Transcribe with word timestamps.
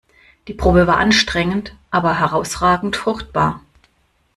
Die 0.47 0.55
Probe 0.55 0.87
war 0.87 0.97
anstrengend, 0.97 1.75
aber 1.91 2.17
herausragend 2.17 2.95
fruchtbar. 2.95 3.61